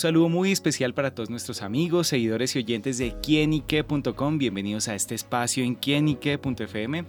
saludo 0.00 0.30
muy 0.30 0.50
especial 0.50 0.94
para 0.94 1.14
todos 1.14 1.28
nuestros 1.28 1.60
amigos, 1.62 2.08
seguidores 2.08 2.56
y 2.56 2.60
oyentes 2.60 2.96
de 2.96 3.14
quienique.com. 3.20 4.38
Bienvenidos 4.38 4.88
a 4.88 4.94
este 4.94 5.14
espacio 5.14 5.62
en 5.62 5.74
quienique.fm 5.74 7.04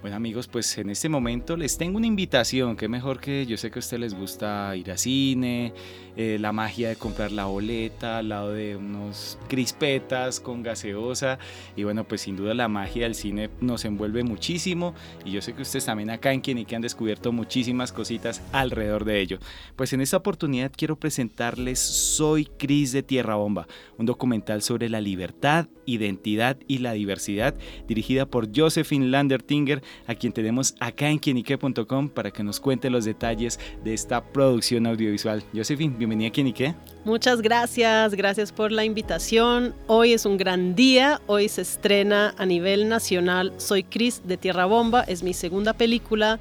bueno 0.00 0.16
amigos, 0.16 0.46
pues 0.46 0.78
en 0.78 0.90
este 0.90 1.08
momento 1.08 1.56
les 1.56 1.76
tengo 1.76 1.96
una 1.96 2.06
invitación, 2.06 2.76
que 2.76 2.88
mejor 2.88 3.20
que 3.20 3.46
yo 3.46 3.56
sé 3.56 3.70
que 3.70 3.78
a 3.78 3.80
ustedes 3.80 4.00
les 4.00 4.14
gusta 4.14 4.74
ir 4.76 4.90
a 4.90 4.96
cine, 4.96 5.72
eh, 6.16 6.36
la 6.40 6.52
magia 6.52 6.88
de 6.88 6.96
comprar 6.96 7.30
la 7.30 7.44
boleta 7.44 8.18
al 8.18 8.28
lado 8.30 8.52
de 8.52 8.74
unos 8.74 9.38
crispetas 9.48 10.40
con 10.40 10.64
gaseosa. 10.64 11.38
Y 11.76 11.84
bueno 11.84 12.02
pues 12.02 12.22
sin 12.22 12.36
duda 12.36 12.54
la 12.54 12.66
magia 12.66 13.04
del 13.04 13.14
cine 13.14 13.50
nos 13.60 13.84
envuelve 13.84 14.24
muchísimo. 14.24 14.94
Y 15.24 15.30
yo 15.30 15.40
sé 15.40 15.54
que 15.54 15.62
ustedes 15.62 15.84
también 15.84 16.10
acá 16.10 16.32
en 16.32 16.40
Quienique 16.40 16.74
han 16.74 16.82
descubierto 16.82 17.30
muchísimas 17.30 17.92
cositas 17.92 18.42
alrededor 18.52 19.04
de 19.04 19.20
ello. 19.20 19.38
Pues 19.76 19.92
en 19.92 20.00
esta 20.00 20.16
oportunidad 20.16 20.72
quiero 20.74 20.96
presentarles 20.96 21.78
Soy 21.78 22.46
Cris 22.46 22.90
de 22.90 23.02
Tierra 23.02 23.36
Bomba, 23.36 23.68
un 23.96 24.06
documental 24.06 24.62
sobre 24.62 24.88
la 24.88 25.00
libertad, 25.00 25.68
identidad 25.86 26.58
y 26.66 26.78
la 26.78 26.92
diversidad 26.92 27.54
dirigida 27.86 28.26
por 28.26 28.48
Josephine 28.54 29.06
Landertinger 29.06 29.82
a 30.06 30.14
quien 30.14 30.32
tenemos 30.32 30.74
acá 30.80 31.08
en 31.08 31.18
quienique.com 31.18 32.08
para 32.08 32.30
que 32.30 32.42
nos 32.42 32.60
cuente 32.60 32.90
los 32.90 33.04
detalles 33.04 33.58
de 33.84 33.94
esta 33.94 34.22
producción 34.22 34.86
audiovisual. 34.86 35.42
Josephine, 35.54 35.94
bienvenida 35.96 36.28
a 36.28 36.32
Quienique. 36.32 36.74
Muchas 37.04 37.40
gracias, 37.40 38.14
gracias 38.14 38.52
por 38.52 38.72
la 38.72 38.84
invitación. 38.84 39.74
Hoy 39.86 40.12
es 40.12 40.26
un 40.26 40.36
gran 40.36 40.74
día, 40.74 41.20
hoy 41.26 41.48
se 41.48 41.62
estrena 41.62 42.34
a 42.36 42.44
nivel 42.44 42.88
nacional 42.88 43.52
Soy 43.56 43.82
Cris 43.82 44.22
de 44.24 44.36
Tierra 44.36 44.66
Bomba, 44.66 45.02
es 45.02 45.22
mi 45.22 45.32
segunda 45.32 45.72
película. 45.72 46.38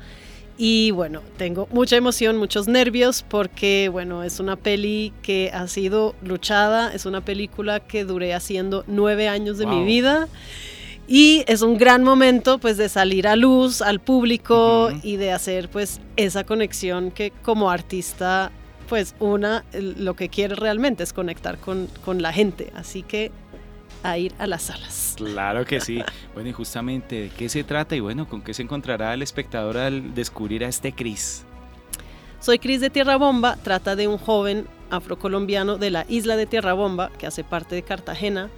Y 0.59 0.89
bueno, 0.89 1.21
tengo 1.37 1.67
mucha 1.71 1.97
emoción, 1.97 2.37
muchos 2.37 2.67
nervios 2.67 3.23
porque 3.27 3.89
bueno, 3.91 4.23
es 4.23 4.39
una 4.39 4.55
peli 4.55 5.13
que 5.21 5.51
ha 5.53 5.67
sido 5.67 6.15
luchada, 6.23 6.91
es 6.93 7.05
una 7.05 7.23
película 7.23 7.79
que 7.79 8.03
duré 8.05 8.33
haciendo 8.33 8.83
nueve 8.87 9.27
años 9.27 9.59
de 9.59 9.67
mi 9.67 9.85
vida. 9.85 10.27
Y 11.07 11.45
es 11.47 11.61
un 11.61 11.77
gran 11.77 12.03
momento 12.03 12.57
pues 12.57 12.75
de 12.75 12.89
salir 12.89 13.27
a 13.27 13.37
luz, 13.37 13.81
al 13.81 13.99
público 13.99 14.91
y 15.03 15.15
de 15.15 15.31
hacer 15.31 15.69
pues 15.69 16.01
esa 16.17 16.43
conexión 16.43 17.11
que 17.11 17.31
como 17.43 17.71
artista 17.71 18.51
pues 18.89 19.15
una 19.19 19.63
lo 19.71 20.15
que 20.15 20.29
quiere 20.29 20.55
realmente 20.55 21.03
es 21.03 21.13
conectar 21.13 21.57
con, 21.57 21.87
con 22.03 22.21
la 22.21 22.33
gente. 22.33 22.71
Así 22.75 23.03
que 23.03 23.31
a 24.03 24.17
ir 24.17 24.33
a 24.37 24.47
las 24.47 24.63
salas. 24.63 25.15
Claro 25.17 25.65
que 25.65 25.79
sí. 25.79 26.01
Bueno, 26.33 26.49
y 26.49 26.53
justamente 26.53 27.15
de 27.21 27.29
qué 27.29 27.49
se 27.49 27.63
trata 27.63 27.95
y 27.95 27.99
bueno, 27.99 28.27
con 28.27 28.41
qué 28.41 28.53
se 28.53 28.61
encontrará 28.61 29.13
el 29.13 29.23
espectador 29.23 29.77
al 29.77 30.13
descubrir 30.13 30.63
a 30.63 30.67
este 30.67 30.93
Cris. 30.93 31.45
Soy 32.39 32.59
Cris 32.59 32.79
de 32.79 32.91
Tierra 32.91 33.17
Bomba, 33.17 33.57
trata 33.63 33.95
de 33.95 34.07
un 34.07 34.19
joven 34.19 34.67
afrocolombiano 34.91 35.77
de 35.77 35.89
la 35.89 36.05
isla 36.07 36.37
de 36.37 36.45
Tierra 36.45 36.73
Bomba, 36.73 37.09
que 37.17 37.25
hace 37.25 37.43
parte 37.43 37.73
de 37.73 37.81
Cartagena, 37.81 38.51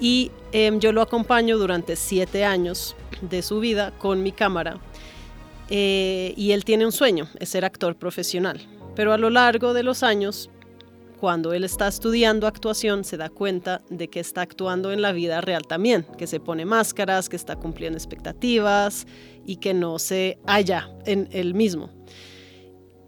y 0.00 0.30
em, 0.52 0.78
yo 0.80 0.92
lo 0.92 1.02
acompaño 1.02 1.58
durante 1.58 1.96
siete 1.96 2.44
años 2.44 2.96
de 3.20 3.42
su 3.42 3.60
vida 3.60 3.92
con 3.98 4.22
mi 4.22 4.32
cámara. 4.32 4.78
Eh, 5.70 6.32
y 6.36 6.52
él 6.52 6.64
tiene 6.64 6.86
un 6.86 6.92
sueño, 6.92 7.28
ser 7.42 7.64
actor 7.64 7.96
profesional. 7.96 8.60
Pero 8.94 9.12
a 9.12 9.18
lo 9.18 9.30
largo 9.30 9.74
de 9.74 9.82
los 9.82 10.02
años, 10.02 10.50
cuando 11.20 11.52
él 11.52 11.64
está 11.64 11.88
estudiando 11.88 12.46
actuación, 12.46 13.04
se 13.04 13.16
da 13.16 13.28
cuenta 13.28 13.82
de 13.90 14.08
que 14.08 14.20
está 14.20 14.42
actuando 14.42 14.92
en 14.92 15.02
la 15.02 15.12
vida 15.12 15.40
real 15.40 15.66
también, 15.66 16.06
que 16.16 16.26
se 16.26 16.40
pone 16.40 16.64
máscaras, 16.64 17.28
que 17.28 17.36
está 17.36 17.56
cumpliendo 17.56 17.98
expectativas 17.98 19.06
y 19.44 19.56
que 19.56 19.74
no 19.74 19.98
se 19.98 20.38
halla 20.46 20.90
en 21.04 21.28
él 21.32 21.54
mismo. 21.54 21.90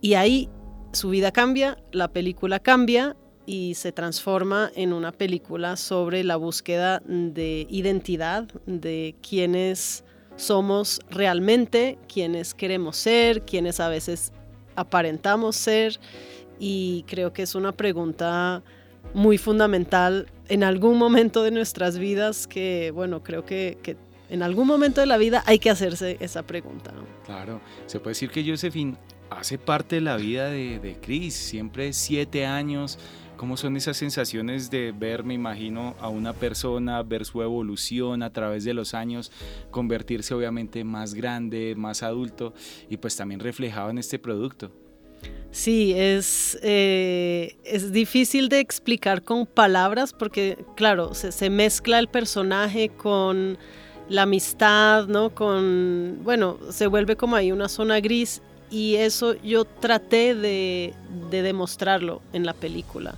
Y 0.00 0.14
ahí 0.14 0.48
su 0.92 1.10
vida 1.10 1.30
cambia, 1.30 1.76
la 1.92 2.08
película 2.08 2.58
cambia 2.58 3.16
y 3.50 3.74
se 3.74 3.90
transforma 3.90 4.70
en 4.76 4.92
una 4.92 5.10
película 5.10 5.76
sobre 5.76 6.22
la 6.22 6.36
búsqueda 6.36 7.02
de 7.04 7.66
identidad, 7.68 8.44
de 8.64 9.16
quiénes 9.28 10.04
somos 10.36 11.00
realmente, 11.10 11.98
quiénes 12.06 12.54
queremos 12.54 12.96
ser, 12.96 13.42
quiénes 13.42 13.80
a 13.80 13.88
veces 13.88 14.32
aparentamos 14.76 15.56
ser. 15.56 15.98
Y 16.60 17.04
creo 17.08 17.32
que 17.32 17.42
es 17.42 17.56
una 17.56 17.72
pregunta 17.72 18.62
muy 19.14 19.36
fundamental 19.36 20.28
en 20.46 20.62
algún 20.62 20.96
momento 20.96 21.42
de 21.42 21.50
nuestras 21.50 21.98
vidas 21.98 22.46
que, 22.46 22.92
bueno, 22.94 23.24
creo 23.24 23.44
que, 23.44 23.96
en 24.28 24.44
algún 24.44 24.68
momento 24.68 25.00
de 25.00 25.08
la 25.08 25.16
vida 25.16 25.42
hay 25.44 25.58
que 25.58 25.70
hacerse 25.70 26.18
esa 26.20 26.44
pregunta. 26.44 26.92
Claro, 27.26 27.60
se 27.86 27.98
puede 27.98 28.12
decir 28.12 28.30
que 28.30 28.48
Josephine 28.48 28.96
hace 29.28 29.58
parte 29.58 29.96
de 29.96 30.02
la 30.02 30.16
vida 30.16 30.50
de, 30.50 30.78
de 30.78 31.00
Chris, 31.00 31.34
siempre 31.34 31.92
siete 31.92 32.46
años 32.46 32.96
¿Cómo 33.40 33.56
son 33.56 33.74
esas 33.78 33.96
sensaciones 33.96 34.70
de 34.70 34.92
ver, 34.92 35.24
me 35.24 35.32
imagino, 35.32 35.96
a 35.98 36.10
una 36.10 36.34
persona, 36.34 37.02
ver 37.02 37.24
su 37.24 37.40
evolución 37.40 38.22
a 38.22 38.34
través 38.34 38.64
de 38.64 38.74
los 38.74 38.92
años, 38.92 39.32
convertirse 39.70 40.34
obviamente 40.34 40.84
más 40.84 41.14
grande, 41.14 41.72
más 41.74 42.02
adulto 42.02 42.52
y 42.90 42.98
pues 42.98 43.16
también 43.16 43.40
reflejado 43.40 43.88
en 43.88 43.96
este 43.96 44.18
producto? 44.18 44.70
Sí, 45.50 45.94
es, 45.96 46.58
eh, 46.62 47.56
es 47.64 47.92
difícil 47.92 48.50
de 48.50 48.60
explicar 48.60 49.22
con 49.22 49.46
palabras 49.46 50.12
porque, 50.12 50.58
claro, 50.76 51.14
se, 51.14 51.32
se, 51.32 51.48
mezcla 51.48 51.98
el 51.98 52.08
personaje 52.08 52.90
con 52.90 53.56
la 54.10 54.24
amistad, 54.24 55.06
¿no? 55.06 55.30
Con, 55.30 56.18
bueno, 56.24 56.58
se 56.68 56.86
vuelve 56.88 57.16
como 57.16 57.36
ahí 57.36 57.52
una 57.52 57.70
zona 57.70 58.00
gris 58.00 58.42
y 58.70 58.96
eso 58.96 59.32
yo 59.42 59.64
traté 59.64 60.34
de, 60.34 60.92
de 61.30 61.40
demostrarlo 61.40 62.20
en 62.34 62.44
la 62.44 62.52
película. 62.52 63.14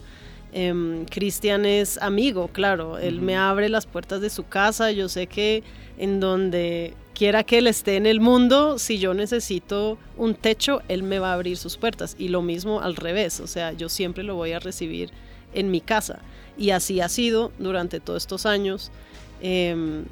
Eh, 0.53 1.05
Cristian 1.11 1.65
es 1.65 1.97
amigo, 2.03 2.49
claro, 2.49 2.99
él 2.99 3.21
me 3.21 3.37
abre 3.37 3.69
las 3.69 3.87
puertas 3.87 4.21
de 4.21 4.31
su 4.31 4.47
casa, 4.47 4.91
yo 4.91 5.09
sé 5.09 5.27
que 5.27 5.63
en 5.97 6.21
donde 6.21 6.95
quiera 7.15 7.45
que 7.45 7.59
él 7.59 7.67
esté 7.67 7.97
en 7.97 8.07
el 8.07 8.21
mundo, 8.21 8.79
si 8.79 8.99
yo 8.99 9.15
necesito 9.15 9.99
un 10.17 10.35
techo, 10.35 10.83
él 10.89 11.03
me 11.03 11.19
va 11.19 11.31
a 11.31 11.35
abrir 11.35 11.57
sus 11.57 11.77
puertas. 11.77 12.17
Y 12.19 12.29
lo 12.29 12.43
mismo 12.43 12.81
al 12.81 12.97
revés, 12.97 13.41
o 13.41 13.47
sea, 13.47 13.73
yo 13.73 13.89
siempre 13.89 14.25
lo 14.25 14.35
voy 14.35 14.53
a 14.53 14.59
recibir 14.59 15.11
en 15.55 15.71
mi 15.71 15.81
casa. 15.81 16.21
Y 16.59 16.71
así 16.71 17.01
ha 17.01 17.09
sido 17.09 17.53
durante 17.59 18.01
todos 18.01 18.23
estos 18.23 18.47
años. 18.47 18.91
Em, 19.41 20.05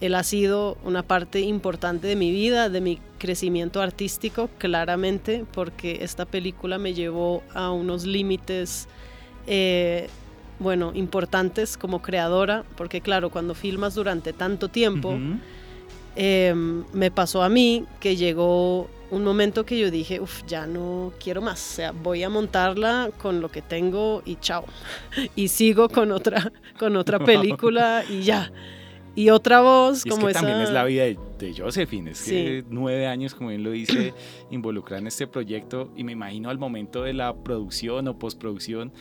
él 0.00 0.14
ha 0.14 0.24
sido 0.24 0.76
una 0.84 1.02
parte 1.02 1.40
importante 1.40 2.08
de 2.08 2.16
mi 2.16 2.30
vida, 2.32 2.68
de 2.68 2.80
mi 2.80 2.98
crecimiento 3.18 3.80
artístico, 3.80 4.50
claramente, 4.58 5.44
porque 5.52 6.00
esta 6.02 6.24
película 6.26 6.76
me 6.78 6.92
llevó 6.92 7.42
a 7.54 7.70
unos 7.70 8.04
límites 8.04 8.88
eh, 9.46 10.08
bueno, 10.58 10.92
importantes 10.94 11.76
como 11.76 12.00
creadora, 12.00 12.64
porque 12.76 13.00
claro, 13.00 13.30
cuando 13.30 13.54
filmas 13.54 13.94
durante 13.94 14.32
tanto 14.32 14.68
tiempo, 14.68 15.18
em, 16.16 16.84
me 16.92 17.10
pasó 17.10 17.42
a 17.42 17.48
mí 17.48 17.84
que 18.00 18.16
llegó 18.16 18.88
un 19.10 19.24
momento 19.24 19.66
que 19.66 19.78
yo 19.78 19.90
dije, 19.90 20.20
uff, 20.20 20.42
ya 20.46 20.66
no 20.66 21.12
quiero 21.22 21.42
más, 21.42 21.60
o 21.72 21.74
sea, 21.74 21.92
voy 21.92 22.22
a 22.22 22.30
montarla 22.30 23.10
con 23.20 23.40
lo 23.40 23.50
que 23.50 23.60
tengo 23.60 24.22
y 24.24 24.36
chao. 24.36 24.64
y 25.36 25.48
sigo 25.48 25.88
con 25.88 26.12
otra, 26.12 26.50
con 26.78 26.96
otra 26.96 27.18
película 27.24 28.04
y 28.08 28.22
ya. 28.22 28.50
Y 29.14 29.28
otra 29.28 29.60
voz 29.60 30.04
como 30.04 30.30
es 30.30 30.36
que 30.36 30.40
También 30.40 30.62
es 30.62 30.70
la 30.70 30.84
vida 30.84 31.04
de, 31.04 31.54
Josephine, 31.54 32.12
es 32.12 32.22
que 32.22 32.64
nueve 32.70 33.06
años, 33.06 33.34
como 33.34 33.50
bien 33.50 33.62
lo 33.62 33.72
dice, 33.72 34.14
involucrada 34.50 35.00
en 35.00 35.08
este 35.08 35.26
proyecto 35.26 35.90
y 35.94 36.04
me 36.04 36.12
imagino 36.12 36.48
al 36.48 36.58
momento 36.58 37.02
de 37.02 37.12
la 37.12 37.34
producción 37.34 38.08
o 38.08 38.18
postproducción 38.18 38.92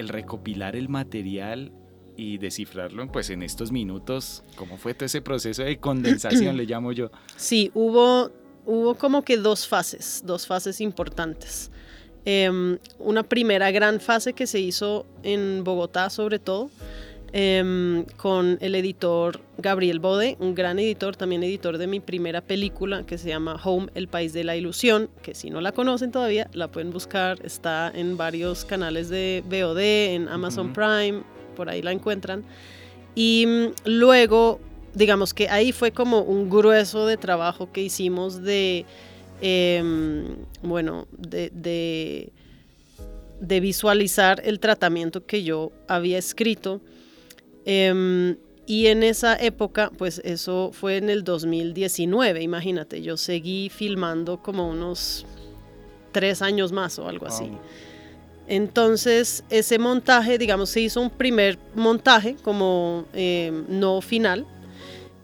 el 0.00 0.08
recopilar 0.08 0.76
el 0.76 0.88
material 0.88 1.72
y 2.16 2.38
descifrarlo 2.38 3.06
pues 3.12 3.30
en 3.30 3.42
estos 3.42 3.70
minutos, 3.70 4.42
¿cómo 4.56 4.76
fue 4.76 4.94
todo 4.94 5.06
ese 5.06 5.22
proceso 5.22 5.62
de 5.62 5.78
condensación, 5.78 6.56
le 6.56 6.64
llamo 6.64 6.92
yo? 6.92 7.10
Sí, 7.36 7.70
hubo, 7.74 8.30
hubo 8.66 8.94
como 8.94 9.22
que 9.22 9.36
dos 9.36 9.66
fases, 9.68 10.22
dos 10.24 10.46
fases 10.46 10.80
importantes. 10.80 11.70
Em, 12.24 12.78
una 12.98 13.22
primera 13.22 13.70
gran 13.70 14.00
fase 14.00 14.34
que 14.34 14.46
se 14.46 14.60
hizo 14.60 15.06
en 15.22 15.64
Bogotá 15.64 16.10
sobre 16.10 16.38
todo, 16.38 16.70
Em, 17.32 18.06
con 18.16 18.58
el 18.60 18.74
editor 18.74 19.40
Gabriel 19.56 20.00
Bode, 20.00 20.36
un 20.40 20.56
gran 20.56 20.80
editor, 20.80 21.14
también 21.14 21.44
editor 21.44 21.78
de 21.78 21.86
mi 21.86 22.00
primera 22.00 22.40
película 22.40 23.06
que 23.06 23.18
se 23.18 23.28
llama 23.28 23.54
Home, 23.62 23.86
el 23.94 24.08
país 24.08 24.32
de 24.32 24.42
la 24.42 24.56
ilusión, 24.56 25.08
que 25.22 25.36
si 25.36 25.48
no 25.48 25.60
la 25.60 25.70
conocen 25.70 26.10
todavía, 26.10 26.50
la 26.54 26.66
pueden 26.72 26.90
buscar, 26.90 27.38
está 27.44 27.92
en 27.94 28.16
varios 28.16 28.64
canales 28.64 29.10
de 29.10 29.44
VOD, 29.48 29.78
en 30.14 30.28
Amazon 30.28 30.72
Prime, 30.72 31.22
por 31.54 31.68
ahí 31.68 31.82
la 31.82 31.92
encuentran. 31.92 32.42
Y 33.14 33.46
mm, 33.46 33.88
luego, 33.88 34.58
digamos 34.94 35.32
que 35.32 35.48
ahí 35.48 35.70
fue 35.70 35.92
como 35.92 36.22
un 36.22 36.50
grueso 36.50 37.06
de 37.06 37.16
trabajo 37.16 37.70
que 37.70 37.80
hicimos 37.80 38.42
de, 38.42 38.86
em, 39.40 40.34
bueno, 40.62 41.06
de, 41.16 41.50
de, 41.50 42.32
de 43.38 43.60
visualizar 43.60 44.42
el 44.44 44.58
tratamiento 44.58 45.24
que 45.24 45.44
yo 45.44 45.70
había 45.86 46.18
escrito 46.18 46.80
Em, 47.64 48.36
y 48.66 48.86
en 48.86 49.02
esa 49.02 49.36
época, 49.36 49.90
pues 49.96 50.20
eso 50.24 50.70
fue 50.72 50.96
en 50.96 51.10
el 51.10 51.24
2019, 51.24 52.42
imagínate, 52.42 53.02
yo 53.02 53.16
seguí 53.16 53.68
filmando 53.68 54.42
como 54.42 54.68
unos 54.68 55.26
tres 56.12 56.42
años 56.42 56.72
más 56.72 56.98
o 56.98 57.08
algo 57.08 57.26
así. 57.26 57.50
Entonces, 58.46 59.44
ese 59.48 59.78
montaje, 59.78 60.36
digamos, 60.36 60.70
se 60.70 60.80
hizo 60.80 61.00
un 61.00 61.10
primer 61.10 61.56
montaje 61.76 62.34
como 62.42 63.04
eh, 63.12 63.52
no 63.68 64.00
final. 64.00 64.44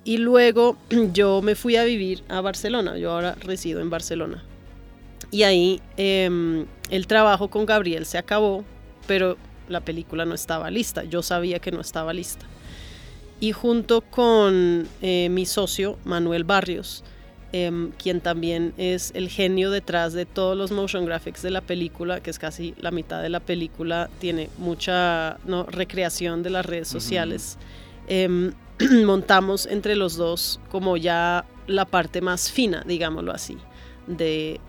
Y 0.04 0.18
luego 0.18 0.76
yo 1.12 1.42
me 1.42 1.56
fui 1.56 1.74
a 1.74 1.82
vivir 1.82 2.22
a 2.28 2.40
Barcelona. 2.40 2.96
Yo 2.98 3.10
ahora 3.10 3.34
resido 3.40 3.80
en 3.80 3.90
Barcelona. 3.90 4.44
Y 5.32 5.42
ahí 5.42 5.80
em, 5.96 6.66
el 6.88 7.08
trabajo 7.08 7.48
con 7.48 7.66
Gabriel 7.66 8.06
se 8.06 8.16
acabó, 8.16 8.64
pero 9.08 9.36
la 9.68 9.80
película 9.80 10.24
no 10.24 10.34
estaba 10.34 10.70
lista. 10.70 11.04
Yo 11.04 11.22
sabía 11.22 11.58
que 11.58 11.72
no 11.72 11.80
estaba 11.80 12.12
lista. 12.12 12.46
Y 13.40 13.52
junto 13.52 14.00
con 14.00 14.88
eh, 15.02 15.28
mi 15.30 15.46
socio, 15.46 15.98
Manuel 16.04 16.44
Barrios, 16.44 17.04
Em, 17.52 17.92
quien 17.92 18.20
también 18.20 18.74
es 18.76 19.12
el 19.14 19.28
genio 19.28 19.70
detrás 19.70 20.12
de 20.12 20.26
todos 20.26 20.56
los 20.58 20.72
motion 20.72 21.06
graphics 21.06 21.42
de 21.42 21.50
la 21.50 21.60
película, 21.60 22.20
que 22.20 22.28
es 22.28 22.40
casi 22.40 22.74
la 22.78 22.90
mitad 22.90 23.22
de 23.22 23.28
la 23.28 23.38
película, 23.40 24.10
tiene 24.18 24.50
mucha 24.58 25.38
¿no? 25.46 25.62
recreación 25.64 26.42
de 26.42 26.50
las 26.50 26.66
redes 26.66 26.88
sociales. 26.88 27.56
Em, 28.08 28.52
montamos 29.06 29.66
entre 29.66 29.94
los 29.94 30.16
dos 30.16 30.60
como 30.70 30.96
ya 30.96 31.46
la 31.68 31.84
parte 31.84 32.20
más 32.20 32.50
fina, 32.50 32.82
digámoslo 32.84 33.32
así, 33.32 33.56
de, 34.08 34.60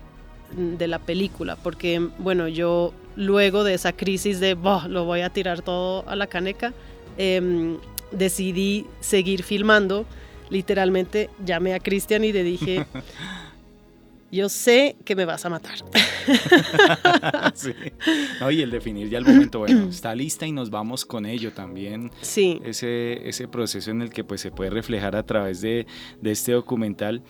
de 0.56 0.86
la 0.86 1.00
película, 1.00 1.56
porque 1.56 2.08
bueno, 2.18 2.46
yo 2.46 2.94
luego 3.18 3.64
de 3.64 3.74
esa 3.74 3.92
crisis 3.92 4.40
de 4.40 4.54
lo 4.54 5.04
voy 5.04 5.20
a 5.20 5.30
tirar 5.30 5.60
todo 5.60 6.08
a 6.08 6.16
la 6.16 6.28
caneca, 6.28 6.72
em, 7.18 7.76
decidí 8.12 8.86
seguir 9.00 9.42
filmando 9.42 10.06
literalmente 10.50 11.30
llamé 11.44 11.74
a 11.74 11.80
Cristian 11.80 12.24
y 12.24 12.32
le 12.32 12.42
dije, 12.42 12.86
yo 14.32 14.48
sé 14.48 14.96
que 15.04 15.14
me 15.14 15.24
vas 15.24 15.44
a 15.44 15.50
matar. 15.50 15.78
sí. 17.54 17.72
y 18.50 18.62
el 18.62 18.70
definir 18.70 19.08
ya 19.08 19.18
el 19.18 19.24
momento, 19.24 19.60
bueno, 19.60 19.88
está 19.90 20.14
lista 20.14 20.46
y 20.46 20.52
nos 20.52 20.70
vamos 20.70 21.04
con 21.04 21.26
ello 21.26 21.52
también. 21.52 22.10
Sí. 22.20 22.60
Ese, 22.64 23.28
ese 23.28 23.48
proceso 23.48 23.90
en 23.90 24.02
el 24.02 24.10
que 24.10 24.24
pues 24.24 24.40
se 24.40 24.50
puede 24.50 24.70
reflejar 24.70 25.16
a 25.16 25.24
través 25.24 25.60
de, 25.60 25.86
de 26.20 26.30
este 26.30 26.52
documental 26.52 27.22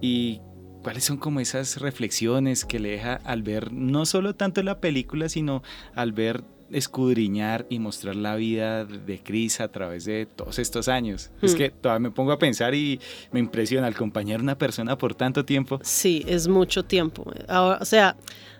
y 0.00 0.40
cuáles 0.86 1.02
son 1.02 1.16
como 1.16 1.40
esas 1.40 1.80
reflexiones 1.80 2.64
que 2.64 2.78
le 2.78 2.90
deja 2.90 3.14
al 3.24 3.42
ver 3.42 3.72
no 3.72 4.06
solo 4.06 4.36
tanto 4.36 4.62
la 4.62 4.80
película, 4.80 5.28
sino 5.28 5.64
al 5.96 6.12
ver 6.12 6.44
escudriñar 6.70 7.66
y 7.68 7.78
mostrar 7.78 8.16
la 8.16 8.36
vida 8.36 8.84
de 8.84 9.18
Cris 9.18 9.60
a 9.60 9.68
través 9.68 10.04
de 10.04 10.26
todos 10.26 10.58
estos 10.58 10.88
años. 10.88 11.30
Es 11.42 11.54
hmm. 11.54 11.58
que 11.58 11.70
todavía 11.70 12.08
me 12.08 12.10
pongo 12.10 12.32
a 12.32 12.38
pensar 12.38 12.74
y 12.74 13.00
me 13.32 13.40
impresiona 13.40 13.88
acompañar 13.88 14.40
a 14.40 14.42
una 14.42 14.58
persona 14.58 14.96
por 14.98 15.14
tanto 15.14 15.44
tiempo. 15.44 15.78
Sí, 15.82 16.24
es 16.26 16.48
mucho 16.48 16.84
tiempo. 16.84 17.24
o 17.48 17.84
sea, 17.84 18.16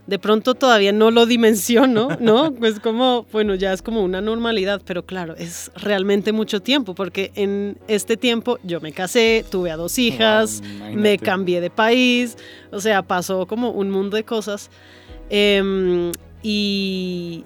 de 0.07 0.19
pronto 0.19 0.55
todavía 0.55 0.93
no 0.93 1.11
lo 1.11 1.27
dimensiono, 1.27 2.09
¿no? 2.21 2.53
Pues 2.59 2.81
como, 2.81 3.27
bueno, 3.33 3.55
ya 3.55 3.73
es 3.73 3.83
como 3.83 4.03
una 4.03 4.21
normalidad, 4.21 4.81
pero 4.85 5.05
claro, 5.05 5.35
es 5.37 5.71
realmente 5.75 6.33
mucho 6.33 6.61
tiempo, 6.61 6.95
porque 6.95 7.33
en 7.35 7.79
este 7.89 8.17
tiempo 8.17 8.59
yo 8.63 8.81
me 8.81 8.93
casé, 8.93 9.45
tuve 9.51 9.71
a 9.71 9.77
dos 9.77 9.99
hijas, 9.99 10.63
me 10.95 11.19
cambié 11.19 11.61
de 11.61 11.71
país, 11.71 12.37
o 12.71 12.81
sea, 12.81 13.03
pasó 13.03 13.47
como 13.47 13.71
un 13.71 13.91
mundo 13.91 14.17
de 14.17 14.25
cosas. 14.25 14.71
Em, 15.29 16.13
y 16.43 17.45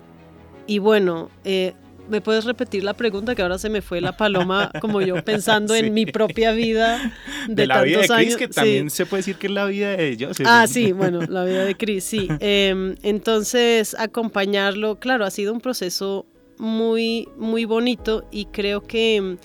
y 0.70 0.78
bueno, 0.78 1.30
eh, 1.42 1.74
¿me 2.08 2.20
puedes 2.20 2.44
repetir 2.44 2.84
la 2.84 2.94
pregunta? 2.94 3.34
Que 3.34 3.42
ahora 3.42 3.58
se 3.58 3.68
me 3.68 3.82
fue 3.82 4.00
la 4.00 4.16
paloma, 4.16 4.70
como 4.80 5.00
yo 5.00 5.16
pensando 5.24 5.74
en 5.74 5.92
mi 5.92 6.06
propia 6.06 6.52
vida 6.52 7.12
de, 7.48 7.66
la 7.66 7.82
vida 7.82 8.02
de 8.02 8.06
Chris, 8.06 8.36
que 8.36 8.46
también 8.46 8.88
se 8.88 9.04
puede 9.04 9.18
decir 9.22 9.34
que 9.34 9.48
es 9.48 9.52
la 9.52 9.64
vida 9.66 9.96
de 9.96 10.08
ellos. 10.08 10.36
Ah, 10.44 10.68
sí, 10.68 10.92
bueno, 10.92 11.22
la 11.22 11.44
vida 11.44 11.64
de 11.64 11.74
Chris, 11.74 12.04
sí. 12.04 12.28
Em, 12.38 12.94
entonces, 13.02 13.96
acompañarlo, 13.98 15.00
claro, 15.00 15.24
ha 15.24 15.30
sido 15.32 15.52
un 15.52 15.60
proceso 15.60 16.24
muy, 16.56 17.28
muy 17.36 17.64
bonito 17.64 18.24
y 18.30 18.44
creo 18.44 18.80
que 18.86 19.16
em, 19.16 19.38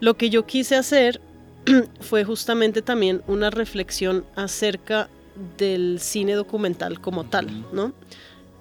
lo 0.00 0.16
que 0.16 0.30
yo 0.30 0.46
quise 0.46 0.76
hacer 0.76 1.20
fue 2.00 2.24
justamente 2.24 2.80
también 2.80 3.20
una 3.26 3.50
reflexión 3.50 4.24
acerca 4.34 5.10
del 5.58 5.98
cine 6.00 6.32
documental 6.32 7.02
como 7.02 7.24
tal, 7.24 7.66
¿no? 7.74 7.92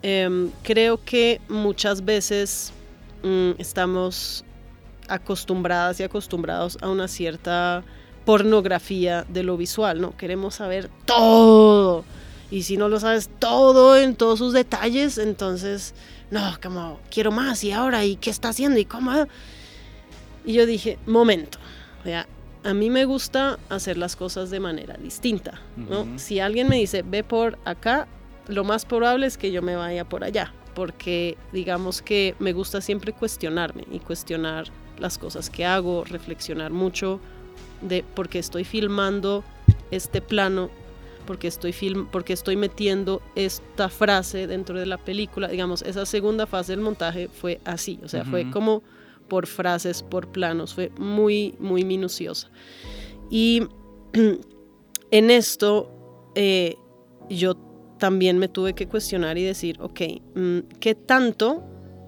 Em, 0.08 0.52
creo 0.62 1.04
que 1.04 1.42
muchas 1.50 2.06
veces 2.06 2.72
mm, 3.24 3.54
estamos 3.58 4.46
acostumbradas 5.08 6.00
y 6.00 6.04
acostumbrados 6.04 6.78
a 6.82 6.90
una 6.90 7.08
cierta 7.08 7.84
pornografía 8.24 9.26
de 9.28 9.42
lo 9.42 9.58
visual, 9.58 10.00
¿no? 10.00 10.16
Queremos 10.16 10.54
saber 10.54 10.92
todo. 11.06 12.06
Y 12.52 12.62
si 12.62 12.78
no 12.78 12.88
lo 12.88 13.00
sabes 13.00 13.32
todo 13.40 13.98
en 13.98 14.16
todos 14.16 14.38
sus 14.38 14.54
detalles, 14.54 15.18
entonces, 15.18 15.96
no, 16.30 16.56
como, 16.62 17.00
quiero 17.10 17.32
más, 17.32 17.64
y 17.64 17.72
ahora, 17.72 18.06
y 18.06 18.16
qué 18.16 18.30
está 18.30 18.50
haciendo, 18.50 18.80
y 18.80 18.86
cómo. 18.86 19.12
Y 20.46 20.54
yo 20.54 20.68
dije, 20.68 21.00
momento, 21.08 21.58
a 22.64 22.74
mí 22.76 22.92
me 22.92 23.06
gusta 23.06 23.58
hacer 23.70 23.98
las 23.98 24.16
cosas 24.16 24.52
de 24.52 24.60
manera 24.60 24.98
distinta, 24.98 25.60
¿no? 25.76 26.20
Si 26.20 26.40
alguien 26.40 26.70
me 26.70 26.76
dice, 26.76 27.02
ve 27.02 27.24
por 27.24 27.58
acá, 27.66 28.08
lo 28.48 28.64
más 28.64 28.86
probable 28.86 29.26
es 29.26 29.38
que 29.38 29.52
yo 29.52 29.62
me 29.62 29.76
vaya 29.76 30.06
por 30.06 30.24
allá, 30.24 30.54
porque 30.74 31.38
digamos 31.52 32.02
que 32.02 32.36
me 32.40 32.54
gusta 32.54 32.82
siempre 32.82 33.14
cuestionarme 33.14 33.86
y 33.92 34.00
cuestionar 34.00 34.68
las 35.00 35.18
cosas 35.18 35.50
que 35.50 35.66
hago, 35.66 36.04
reflexionar 36.04 36.72
mucho 36.72 37.20
de 37.82 38.04
por 38.04 38.30
qué 38.30 38.40
estoy 38.40 38.64
filmando 38.64 39.44
este 39.92 40.22
plano, 40.22 40.70
porque 41.26 41.48
estoy, 41.48 41.74
film, 41.74 42.08
estoy 42.28 42.56
metiendo 42.56 43.22
esta 43.36 43.90
frase 43.90 44.48
dentro 44.48 44.80
de 44.80 44.86
la 44.86 44.98
película. 44.98 45.48
Digamos, 45.48 45.82
esa 45.82 46.06
segunda 46.06 46.46
fase 46.46 46.74
del 46.74 46.82
montaje 46.82 47.28
fue 47.28 47.60
así, 47.66 48.00
o 48.04 48.08
sea, 48.08 48.24
fue 48.26 48.50
como 48.52 48.84
por 49.28 49.48
frases, 49.48 50.04
por 50.04 50.28
planos, 50.28 50.74
fue 50.74 50.92
muy, 50.98 51.56
muy 51.60 51.84
minuciosa. 51.84 52.50
Y 53.30 53.64
en 55.12 55.32
esto 55.32 55.92
eh, 56.36 56.76
yo 57.30 57.56
también 57.98 58.38
me 58.38 58.48
tuve 58.48 58.74
que 58.74 58.88
cuestionar 58.88 59.38
y 59.38 59.44
decir, 59.44 59.78
ok, 59.82 60.02
mm, 60.36 60.60
¿qué 60.80 60.96
tanto 60.96 61.64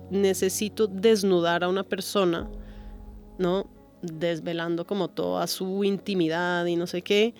necesito 0.10 0.88
desnudar 0.88 1.64
a 1.64 1.70
una 1.70 1.84
persona, 1.84 2.50
¿no? 3.38 3.70
Desvelando 4.02 4.86
como 4.86 5.08
toda 5.10 5.48
su 5.48 5.84
intimidad 5.84 6.66
y 6.66 6.76
no 6.76 6.88
sé 6.88 7.02
qué. 7.02 7.34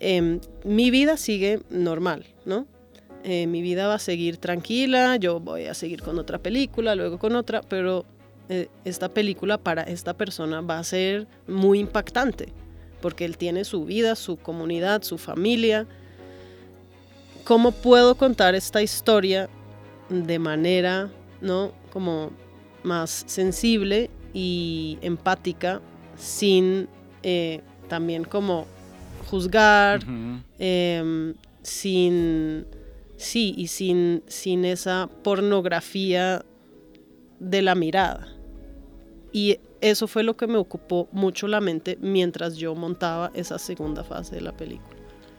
Em, 0.00 0.40
mi 0.64 0.90
vida 0.90 1.16
sigue 1.16 1.60
normal, 1.70 2.26
¿no? 2.44 2.66
Eh, 3.22 3.46
mi 3.46 3.62
vida 3.62 3.86
va 3.86 3.94
a 3.94 3.98
seguir 3.98 4.36
tranquila, 4.36 5.16
yo 5.16 5.40
voy 5.40 5.64
a 5.64 5.74
seguir 5.74 6.02
con 6.02 6.18
otra 6.18 6.38
película, 6.38 6.94
luego 6.94 7.18
con 7.18 7.34
otra, 7.36 7.62
pero 7.62 8.04
eh, 8.50 8.68
esta 8.84 9.08
película 9.08 9.56
para 9.56 9.82
esta 9.82 10.12
persona 10.14 10.60
va 10.60 10.78
a 10.78 10.84
ser 10.84 11.26
muy 11.46 11.78
impactante, 11.78 12.52
porque 13.00 13.24
él 13.24 13.38
tiene 13.38 13.64
su 13.64 13.86
vida, 13.86 14.14
su 14.14 14.36
comunidad, 14.36 15.02
su 15.02 15.16
familia, 15.16 15.86
¿cómo 17.44 17.72
puedo 17.72 18.16
contar 18.16 18.54
esta 18.54 18.82
historia 18.82 19.48
de 20.08 20.38
manera, 20.38 21.10
¿no? 21.40 21.72
Como 21.92 22.30
más 22.82 23.24
sensible 23.26 24.10
y 24.32 24.98
empática, 25.02 25.80
sin 26.16 26.88
eh, 27.22 27.60
también 27.88 28.24
como 28.24 28.66
juzgar, 29.30 30.00
em, 30.58 31.34
sin, 31.62 32.66
sí, 33.16 33.54
y 33.56 33.68
sin, 33.68 34.22
sin 34.26 34.64
esa 34.64 35.08
pornografía 35.22 36.44
de 37.38 37.62
la 37.62 37.74
mirada. 37.74 38.28
Y 39.32 39.58
eso 39.80 40.06
fue 40.06 40.22
lo 40.22 40.36
que 40.36 40.46
me 40.46 40.56
ocupó 40.56 41.08
mucho 41.12 41.48
la 41.48 41.60
mente 41.60 41.98
mientras 42.00 42.56
yo 42.56 42.74
montaba 42.74 43.30
esa 43.34 43.58
segunda 43.58 44.04
fase 44.04 44.36
de 44.36 44.40
la 44.42 44.56
película 44.56 44.93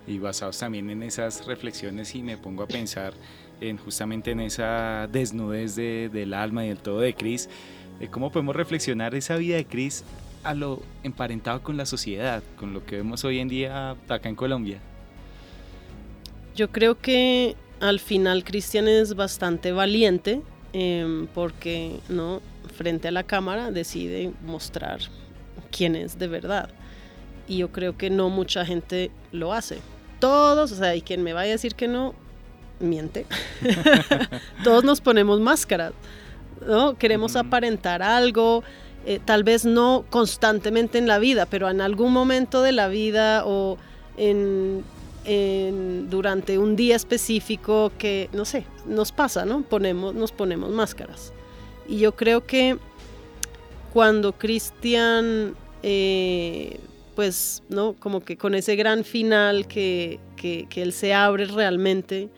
y 0.08 0.20
basados 0.20 0.60
también 0.60 0.90
en 0.90 1.04
esas 1.04 1.46
reflexiones 1.46 2.14
y 2.16 2.22
me 2.22 2.38
pongo 2.38 2.64
a 2.64 2.68
pensar 2.68 3.14
en 3.62 3.78
justamente 3.78 4.32
en 4.32 4.42
esa 4.42 5.08
desnudez 5.12 5.76
de, 5.76 6.10
del 6.12 6.34
alma 6.34 6.66
y 6.66 6.70
del 6.70 6.78
todo 6.78 7.00
de 7.00 7.14
Cris, 7.14 7.50
eh, 8.00 8.08
cómo 8.10 8.32
podemos 8.32 8.56
reflexionar 8.56 9.16
esa 9.16 9.38
vida 9.38 9.56
de 9.56 9.66
Cris 9.66 10.04
a 10.44 10.54
lo 10.54 10.82
emparentado 11.04 11.64
con 11.64 11.78
la 11.78 11.86
sociedad, 11.86 12.44
con 12.58 12.74
lo 12.74 12.86
que 12.86 12.98
vemos 12.98 13.24
hoy 13.24 13.40
en 13.40 13.48
día 13.48 13.92
acá 14.08 14.30
en 14.30 14.36
Colombia. 14.36 14.80
Yo 16.56 16.72
creo 16.72 17.00
que 17.00 17.56
al 17.80 18.00
final 18.00 18.44
Cristian 18.44 18.88
es 18.88 19.16
bastante 19.16 19.72
valiente 19.72 20.42
em, 20.74 21.28
porque 21.28 22.00
no 22.10 22.42
frente 22.78 23.08
a 23.08 23.12
la 23.12 23.24
cámara 23.24 23.72
decide 23.72 24.32
mostrar 24.46 25.00
quién 25.72 25.96
es 25.96 26.20
de 26.20 26.28
verdad. 26.28 26.70
Y 27.48 27.58
yo 27.58 27.72
creo 27.72 27.98
que 27.98 28.10
no 28.10 28.30
mucha 28.30 28.66
gente 28.66 29.12
lo 29.32 29.54
hace 29.54 29.80
todos, 30.26 30.72
o 30.72 30.76
sea, 30.76 30.96
y 30.96 31.04
quien 31.04 31.22
me 31.22 31.34
vaya 31.34 31.50
a 31.50 31.52
decir 31.52 31.76
que 31.76 31.88
no, 31.88 32.16
miente. 32.80 33.28
todos 34.64 34.84
nos 34.84 35.00
ponemos 35.00 35.40
máscaras, 35.40 35.94
¿no? 36.66 36.98
Queremos 36.98 37.36
aparentar 37.36 38.02
algo, 38.02 38.64
eh, 39.06 39.20
tal 39.24 39.44
vez 39.44 39.66
no 39.66 40.04
constantemente 40.10 40.98
en 40.98 41.06
la 41.06 41.20
vida, 41.20 41.46
pero 41.46 41.70
en 41.70 41.80
algún 41.80 42.12
momento 42.12 42.64
de 42.64 42.72
la 42.72 42.88
vida 42.88 43.44
o 43.46 43.78
en 44.18 44.84
durante 46.10 46.60
un 46.60 46.76
día 46.76 46.96
específico 46.96 47.92
que, 47.98 48.30
no 48.32 48.46
sé, 48.46 48.64
nos 48.86 49.12
pasa, 49.12 49.44
¿no? 49.44 49.64
Ponemos, 49.64 50.14
nos 50.14 50.32
ponemos 50.32 50.70
máscaras. 50.72 51.34
Y 51.88 51.98
yo 51.98 52.16
creo 52.16 52.46
que 52.46 52.78
cuando 53.92 54.34
Cristian, 54.34 55.56
eh, 55.82 56.80
pues, 57.16 57.64
¿no? 57.70 57.94
Como 57.94 58.20
que 58.20 58.38
con 58.38 58.56
ese 58.56 58.76
gran 58.76 59.04
final 59.04 59.68
que, 59.68 60.20
que, 60.36 60.68
él 60.76 60.94
se 60.94 61.14
abre 61.14 61.46
realmente. 61.46 62.30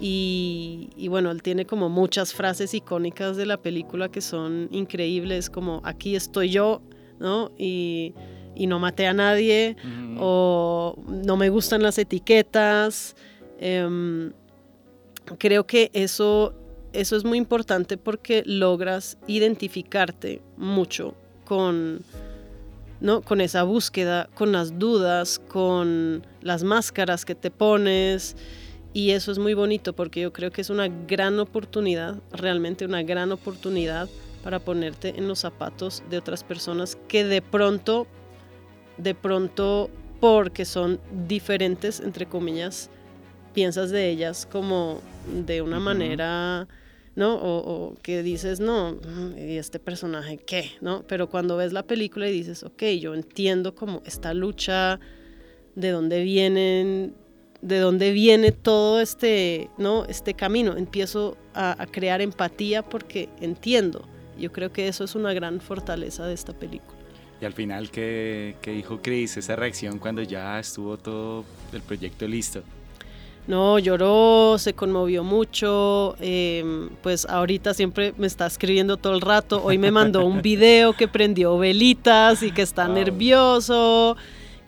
Y, 0.00 0.90
y, 0.96 1.08
bueno, 1.08 1.30
él 1.30 1.42
tiene 1.42 1.66
como 1.66 1.88
muchas 1.88 2.32
frases 2.32 2.74
icónicas 2.74 3.36
de 3.36 3.46
la 3.46 3.58
película 3.58 4.08
que 4.08 4.20
son 4.20 4.68
increíbles, 4.70 5.50
como 5.50 5.80
aquí 5.84 6.16
estoy 6.16 6.50
yo, 6.50 6.82
¿no? 7.18 7.50
Y 7.58 8.14
y 8.54 8.66
no 8.66 8.78
maté 8.78 9.06
a 9.06 9.14
nadie 9.14 9.76
o 10.18 10.96
no 11.08 11.36
me 11.36 11.48
gustan 11.48 11.82
las 11.82 11.98
etiquetas. 11.98 13.16
Em, 13.58 14.32
creo 15.38 15.66
que 15.66 15.90
eso, 15.92 16.54
eso 16.92 17.16
es 17.16 17.24
muy 17.24 17.38
importante 17.38 17.96
porque 17.96 18.42
logras 18.46 19.18
identificarte 19.26 20.40
mucho 20.56 21.14
con, 21.44 22.00
¿no? 23.04 23.20
con 23.20 23.42
esa 23.42 23.64
búsqueda, 23.64 24.30
con 24.34 24.50
las 24.50 24.78
dudas, 24.78 25.38
con 25.38 26.26
las 26.40 26.64
máscaras 26.64 27.26
que 27.26 27.34
te 27.34 27.50
pones. 27.50 28.34
Y 28.94 29.10
eso 29.10 29.30
es 29.30 29.38
muy 29.38 29.52
bonito 29.52 29.92
porque 29.92 30.22
yo 30.22 30.32
creo 30.32 30.50
que 30.50 30.62
es 30.62 30.70
una 30.70 30.88
gran 30.88 31.38
oportunidad, 31.38 32.16
realmente 32.32 32.86
una 32.86 33.02
gran 33.02 33.30
oportunidad 33.30 34.08
para 34.42 34.58
ponerte 34.58 35.18
en 35.18 35.28
los 35.28 35.40
zapatos 35.40 36.02
de 36.08 36.16
otras 36.16 36.44
personas 36.44 36.96
que 37.06 37.24
de 37.24 37.42
pronto 37.42 38.06
de 38.96 39.14
pronto 39.14 39.90
porque 40.18 40.64
son 40.64 40.98
diferentes, 41.26 42.00
entre 42.00 42.24
comillas, 42.24 42.88
piensas 43.52 43.90
de 43.90 44.08
ellas 44.08 44.48
como 44.50 45.00
de 45.44 45.60
una 45.60 45.78
manera, 45.78 46.68
¿no? 47.16 47.38
O, 47.40 47.94
que 48.02 48.22
dices, 48.22 48.60
no, 48.60 48.98
¿y 49.36 49.56
este 49.56 49.78
personaje 49.78 50.38
qué? 50.38 50.72
¿No? 50.80 51.04
Pero 51.06 51.28
cuando 51.28 51.56
ves 51.56 51.72
la 51.72 51.84
película 51.84 52.28
y 52.28 52.32
dices, 52.32 52.62
ok, 52.62 52.82
yo 53.00 53.14
entiendo 53.14 53.74
como 53.74 54.02
esta 54.04 54.34
lucha, 54.34 55.00
de 55.74 55.90
dónde 55.90 56.22
vienen, 56.22 57.14
de 57.60 57.78
dónde 57.78 58.12
viene 58.12 58.52
todo 58.52 59.00
este, 59.00 59.70
¿no? 59.78 60.04
Este 60.04 60.34
camino. 60.34 60.76
Empiezo 60.76 61.36
a, 61.52 61.80
a 61.82 61.86
crear 61.86 62.20
empatía 62.20 62.82
porque 62.82 63.28
entiendo. 63.40 64.06
Yo 64.38 64.52
creo 64.52 64.72
que 64.72 64.88
eso 64.88 65.04
es 65.04 65.14
una 65.14 65.32
gran 65.32 65.60
fortaleza 65.60 66.26
de 66.26 66.34
esta 66.34 66.52
película. 66.52 67.04
Y 67.40 67.44
al 67.44 67.52
final, 67.52 67.90
¿qué, 67.90 68.56
dijo 68.64 69.00
Chris? 69.02 69.36
Esa 69.36 69.56
reacción 69.56 69.98
cuando 69.98 70.22
ya 70.22 70.58
estuvo 70.58 70.96
todo 70.96 71.44
el 71.72 71.82
proyecto 71.82 72.26
listo. 72.26 72.62
No, 73.46 73.78
lloró, 73.78 74.56
se 74.58 74.72
conmovió 74.72 75.22
mucho, 75.22 76.16
em, 76.18 76.88
pues 77.02 77.26
ahorita 77.26 77.74
siempre 77.74 78.14
me 78.16 78.26
está 78.26 78.46
escribiendo 78.46 78.96
todo 78.96 79.14
el 79.14 79.20
rato, 79.20 79.62
hoy 79.62 79.76
me 79.76 79.90
mandó 79.90 80.24
un 80.24 80.40
video 80.42 80.94
que 80.94 81.08
prendió 81.08 81.58
velitas 81.58 82.42
y 82.42 82.52
que 82.52 82.62
está 82.62 82.88
nervioso. 82.88 84.16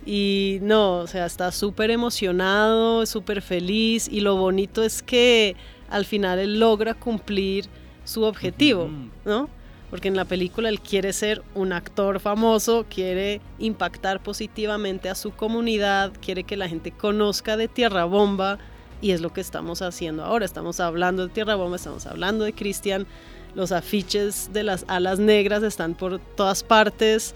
Y 0.05 0.59
no, 0.63 0.99
o 0.99 1.07
sea, 1.09 1.27
está 1.27 1.51
súper 1.51 1.91
emocionado, 1.91 3.05
súper 3.07 3.43
feliz. 3.43 4.09
Y 4.09 4.21
lo 4.21 4.37
bonito 4.37 4.85
es 4.85 5.03
que 5.03 5.57
al 5.91 6.05
final 6.05 6.39
él 6.39 6.61
logra 6.61 6.95
cumplir 6.95 7.67
su 8.05 8.23
objetivo, 8.23 8.89
¿no? 9.25 9.49
Porque 9.91 10.09
en 10.09 10.17
la 10.17 10.25
película 10.25 10.69
él 10.69 10.81
quiere 10.81 11.13
ser 11.13 11.43
un 11.55 11.73
actor 11.73 12.21
famoso, 12.21 12.87
quiere 12.89 13.41
impactar 13.59 14.23
positivamente 14.23 15.09
a 15.09 15.15
su 15.15 15.31
comunidad, 15.31 16.13
quiere 16.21 16.45
que 16.45 16.57
la 16.57 16.69
gente 16.69 16.91
conozca 16.91 17.57
de 17.57 17.69
Tierra 17.69 18.05
Bomba 18.05 18.59
y 19.01 19.13
es 19.13 19.21
lo 19.21 19.33
que 19.33 19.41
estamos 19.41 19.83
haciendo 19.83 20.25
ahora. 20.25 20.45
Estamos 20.45 20.81
hablando 20.81 21.27
de 21.27 21.33
Tierra 21.33 21.55
Bomba, 21.55 21.77
estamos 21.77 22.07
hablando 22.07 22.45
de 22.45 22.53
Cristian, 22.53 23.07
los 23.55 23.73
afiches 23.73 24.51
de 24.53 24.63
las 24.63 24.85
alas 24.89 25.19
negras 25.19 25.63
están 25.63 25.95
por 25.95 26.19
todas 26.19 26.63
partes 26.63 27.35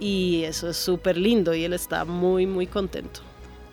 y 0.00 0.44
eso 0.44 0.70
es 0.70 0.76
súper 0.76 1.18
lindo 1.18 1.54
y 1.54 1.64
él 1.64 1.72
está 1.72 2.04
muy 2.04 2.46
muy 2.46 2.66
contento. 2.66 3.20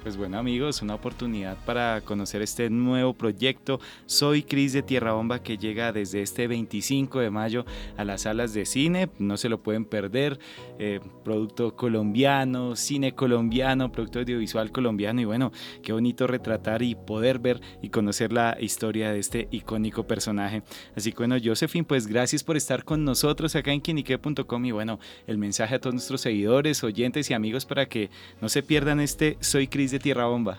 Pues 0.06 0.18
bueno 0.18 0.38
amigos, 0.38 0.84
una 0.84 0.94
oportunidad 0.94 1.58
para 1.66 2.00
conocer 2.02 2.44
este 2.44 2.70
nuevo 2.70 3.16
proyecto. 3.16 3.80
Soy 4.06 4.44
Cris 4.44 4.72
de 4.72 4.84
Tierra 4.84 5.14
Bomba 5.14 5.42
que 5.42 5.58
llega 5.58 5.92
desde 5.92 6.22
este 6.22 6.46
25 6.48 7.22
de 7.22 7.32
mayo 7.32 7.66
a 7.98 8.06
las 8.06 8.22
salas 8.22 8.54
de 8.54 8.68
cine. 8.68 9.10
No 9.18 9.36
se 9.36 9.50
lo 9.50 9.64
pueden 9.64 9.84
perder. 9.84 10.38
Eh, 10.78 11.00
producto 11.24 11.76
colombiano, 11.76 12.76
cine 12.76 13.16
colombiano, 13.16 13.92
producto 13.92 14.20
audiovisual 14.20 14.72
colombiano. 14.72 15.22
Y 15.22 15.26
bueno, 15.26 15.52
qué 15.82 15.92
bonito 15.92 16.28
retratar 16.28 16.84
y 16.84 16.94
poder 16.94 17.40
ver 17.40 17.60
y 17.82 17.90
conocer 17.90 18.32
la 18.32 18.58
historia 18.60 19.12
de 19.12 19.18
este 19.18 19.48
icónico 19.50 20.06
personaje. 20.06 20.62
Así 20.96 21.14
que 21.14 21.18
bueno, 21.18 21.38
Josephine, 21.44 21.84
pues 21.84 22.06
gracias 22.06 22.44
por 22.44 22.58
estar 22.58 22.84
con 22.84 23.06
nosotros 23.06 23.56
acá 23.56 23.72
en 23.72 23.82
quinique.com 23.82 24.66
y 24.66 24.72
bueno, 24.72 25.00
el 25.26 25.40
mensaje 25.40 25.74
a 25.74 25.80
todos 25.80 25.96
nuestros 25.96 26.22
seguidores, 26.22 26.84
oyentes 26.84 27.32
y 27.32 27.34
amigos 27.34 27.66
para 27.66 27.88
que 27.88 28.12
no 28.40 28.50
se 28.50 28.62
pierdan 28.62 29.00
este 29.00 29.40
Soy 29.40 29.66
Cris 29.66 29.95
Tierra 30.00 30.28
Bomba. 30.28 30.58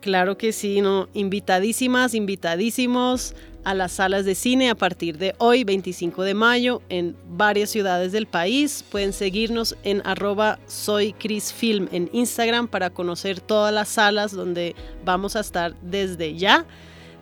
Claro 0.00 0.36
que 0.36 0.52
sí, 0.52 0.82
¿no? 0.82 1.08
invitadísimas, 1.14 2.12
invitadísimos 2.12 3.34
a 3.64 3.72
las 3.72 3.92
salas 3.92 4.26
de 4.26 4.34
cine 4.34 4.68
a 4.68 4.74
partir 4.74 5.16
de 5.16 5.34
hoy, 5.38 5.64
25 5.64 6.22
de 6.22 6.34
mayo, 6.34 6.82
en 6.90 7.16
varias 7.26 7.70
ciudades 7.70 8.12
del 8.12 8.26
país. 8.26 8.84
Pueden 8.90 9.14
seguirnos 9.14 9.76
en 9.82 10.02
arroba 10.04 10.58
en 11.90 12.10
Instagram 12.12 12.68
para 12.68 12.90
conocer 12.90 13.40
todas 13.40 13.72
las 13.72 13.88
salas 13.88 14.32
donde 14.32 14.74
vamos 15.04 15.36
a 15.36 15.40
estar 15.40 15.74
desde 15.80 16.36
ya. 16.36 16.66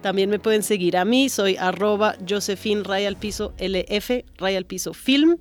También 0.00 0.28
me 0.28 0.40
pueden 0.40 0.64
seguir 0.64 0.96
a 0.96 1.04
mí, 1.04 1.28
soy 1.28 1.56
arroba 1.56 2.16
Josephine 2.28 2.82
Rayal 2.82 3.16
Piso 3.16 3.54
Piso 4.66 4.92
Film. 4.92 5.38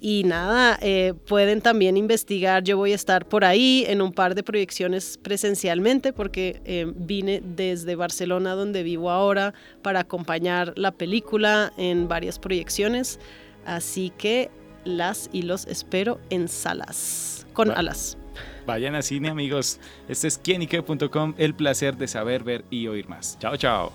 Y 0.00 0.22
nada, 0.24 0.78
eh, 0.80 1.14
pueden 1.26 1.60
también 1.60 1.96
investigar, 1.96 2.62
yo 2.62 2.76
voy 2.76 2.92
a 2.92 2.94
estar 2.94 3.26
por 3.26 3.44
ahí 3.44 3.84
en 3.88 4.00
un 4.00 4.12
par 4.12 4.34
de 4.34 4.44
proyecciones 4.44 5.18
presencialmente 5.20 6.12
porque 6.12 6.60
eh, 6.64 6.86
vine 6.94 7.42
desde 7.44 7.96
Barcelona 7.96 8.54
donde 8.54 8.84
vivo 8.84 9.10
ahora 9.10 9.54
para 9.82 10.00
acompañar 10.00 10.72
la 10.76 10.92
película 10.92 11.72
en 11.76 12.06
varias 12.06 12.38
proyecciones. 12.38 13.18
Así 13.64 14.12
que 14.16 14.50
las 14.84 15.28
y 15.32 15.42
los 15.42 15.66
espero 15.66 16.20
en 16.30 16.48
salas, 16.48 17.46
con 17.52 17.70
alas. 17.70 18.16
Vayan 18.66 18.94
a 18.94 19.02
cine 19.02 19.30
amigos, 19.30 19.80
este 20.08 20.28
es 20.28 20.38
quienique.com, 20.38 21.34
el 21.38 21.54
placer 21.54 21.96
de 21.96 22.06
saber, 22.06 22.44
ver 22.44 22.64
y 22.70 22.86
oír 22.86 23.08
más. 23.08 23.36
Chao, 23.40 23.56
chao. 23.56 23.92